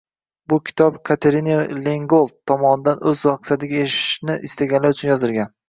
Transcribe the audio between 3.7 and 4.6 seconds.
erishishni